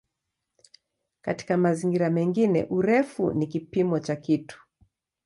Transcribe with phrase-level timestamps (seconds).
[1.21, 4.59] Katika mazingira mengine "urefu" ni kipimo cha kitu.